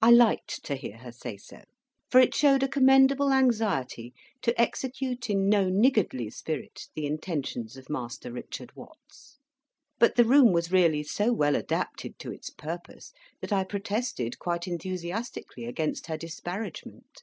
[0.00, 1.60] I liked to hear her say so;
[2.10, 7.90] for it showed a commendable anxiety to execute in no niggardly spirit the intentions of
[7.90, 9.40] Master Richard Watts.
[9.98, 13.12] But the room was really so well adapted to its purpose
[13.42, 17.22] that I protested, quite enthusiastically, against her disparagement.